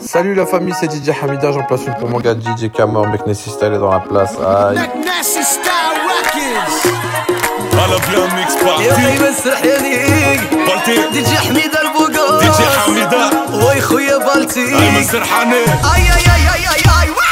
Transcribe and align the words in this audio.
Salut 0.00 0.34
la 0.34 0.46
famille, 0.46 0.74
c'est 0.78 0.90
DJ 0.90 1.10
Hamida, 1.22 1.52
j'en 1.52 1.62
place 1.64 1.86
une 1.86 1.94
pour 1.94 2.08
mon 2.08 2.20
gars 2.20 2.34
DJ 2.34 2.70
Kamor, 2.70 3.08
mec 3.08 3.22
Style 3.34 3.72
est 3.72 3.78
dans 3.78 3.90
la 3.90 4.00
place. 4.00 4.36
Aïe. 4.38 4.78
هلا 7.80 7.98
بلا 7.98 8.34
ميكس 8.34 8.54
بارتي 8.54 8.84
يا 8.84 8.94
خي 8.94 9.30
مسرحيني 9.30 9.96
بارتي 10.66 11.08
دي 11.12 11.22
جي 11.22 11.38
حميدة 11.38 11.82
البوغوس 11.82 12.42
دي 12.42 12.50
جي 12.50 12.68
حميدة 12.80 13.30
وي 13.52 13.80
خويا 13.80 14.16
بالتي 14.18 14.60
اي 14.60 15.00
مسرحاني 15.00 15.54
اي 15.54 16.02
اي 16.16 16.26
اي 16.34 16.48
اي 16.54 16.68
اي 16.68 16.82
اي 17.02 17.23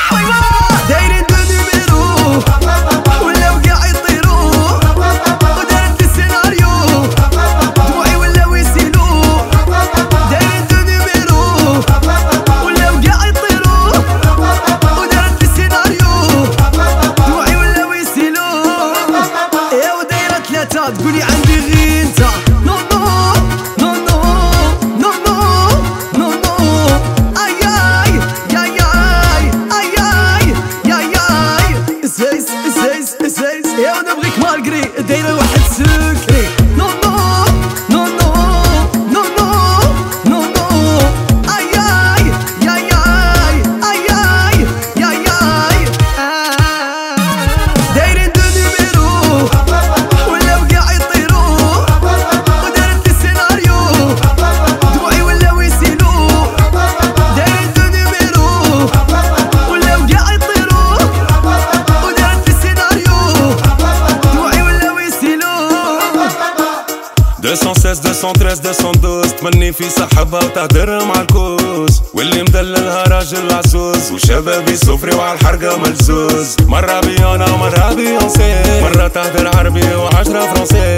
216 67.43 68.01
213 68.03 68.83
212 68.83 69.37
تمني 69.37 69.73
في 69.73 69.89
صحبها 69.89 70.43
وتهدر 70.43 71.05
مع 71.05 71.21
الكوز 71.21 72.01
واللي 72.13 72.43
مدللها 72.43 73.03
راجل 73.07 73.53
عزوز 73.53 74.11
وشبابي 74.11 74.75
صفري 74.77 75.15
وعلى 75.15 75.39
الحرقة 75.39 75.77
ملزوز. 75.77 76.55
مرة 76.67 76.99
بيانا 76.99 77.57
مرة 77.57 77.93
بيونسي. 77.93 78.81
مرة 78.81 79.07
تهدر 79.07 79.57
عربي 79.57 79.95
وعشرة 79.95 80.53
فرنسي. 80.53 80.97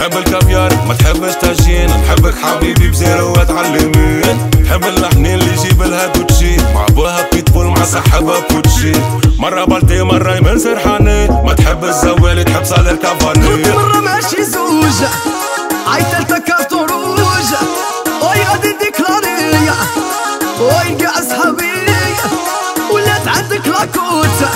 حب 0.00 0.16
الكافيار 0.16 0.74
ما 0.88 0.94
تحبش 0.94 1.34
تاجين. 1.40 1.86
نحبك 1.86 2.34
حبيبي 2.34 2.88
بزيرو 2.88 3.30
وتعلمين. 3.30 4.50
حب 4.70 4.84
اللحنين 4.84 5.34
اللي 5.38 5.52
يجيب 5.52 5.82
لها 5.82 6.06
كوتشي. 6.06 6.56
مع 6.74 6.86
أبوها 6.88 7.28
بيتبول 7.32 7.66
مع 7.66 7.84
صاحبها 7.84 8.40
كوتشي 8.40 8.92
مرة 9.38 9.64
بالتي 9.64 10.02
مرة 10.02 10.36
يمن 10.36 10.58
سرحاني. 10.58 11.28
ما 11.28 11.52
تحب 11.52 11.84
الزوالي 11.84 12.44
تحب 12.44 12.64
صالح 12.64 12.92
كافاني. 13.02 13.72
مرة 13.72 14.00
ماشي 14.00 14.44
زوج 14.44 15.08
عيطلت 15.96 16.32
كارتون 16.48 16.88
روج 16.90 17.50
وي 18.22 18.42
غادي 18.44 18.72
ديكلاري 18.72 19.70
وي 20.60 20.94
كاع 21.00 21.12
صحابي 21.30 21.72
ولات 22.92 23.28
عندك 23.28 23.66
لاكوت 23.68 24.48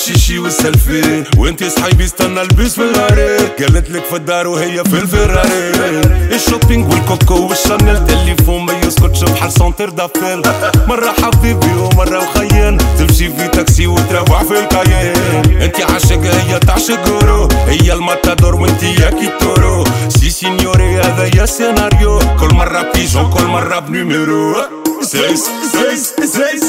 والشيشي 0.00 0.38
والسلفي 0.38 1.24
وانتي 1.36 1.70
صحيبي 1.70 2.04
استنى 2.04 2.42
البيس 2.42 2.74
في 2.74 2.82
الغريب 2.82 3.50
قالت 3.60 3.90
لك 3.90 4.04
في 4.04 4.16
الدار 4.16 4.46
وهي 4.46 4.84
في 4.84 4.94
الفراري. 4.94 6.00
الشوبينج 6.34 6.92
والكوكو 6.92 7.46
والشانيل 7.46 8.06
تليفون 8.06 8.64
ما 8.64 8.72
يسكتش 8.72 9.22
بحال 9.22 9.52
سونتر 9.52 9.88
دافيل 9.88 10.42
مرة 10.88 11.14
حبيبي 11.22 11.72
ومرة 11.72 12.18
وخيان 12.18 12.78
تمشي 12.98 13.28
في 13.28 13.48
تاكسي 13.48 13.86
وتروح 13.86 14.42
في 14.42 14.58
الكاين. 14.60 15.62
انتي 15.62 15.82
عاشق 15.82 16.20
هي 16.20 16.58
تعشق 16.58 17.08
غورو 17.08 17.48
هي 17.66 17.92
الماتادور 17.92 18.54
وانتي 18.54 18.94
يا 18.94 19.10
كيتورو 19.10 19.84
سي 20.08 20.30
سينيوري 20.30 21.00
هذا 21.00 21.30
يا 21.36 21.46
سيناريو. 21.46 22.18
كل 22.18 22.54
مرة 22.54 22.92
بيجون 22.94 23.30
كل 23.30 23.44
مرة 23.44 23.78
بنيميرو. 23.78 24.56
سيس 25.02 25.44
سيس 25.72 26.14
زيز 26.20 26.64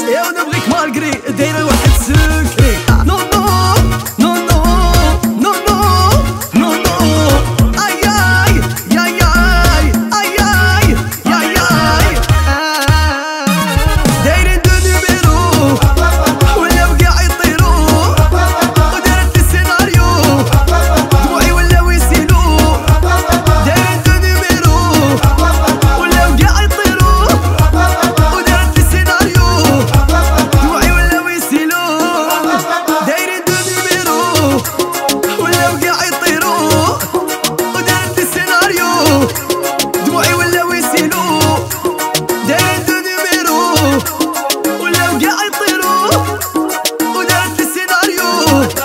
Ooh. 48.54 48.81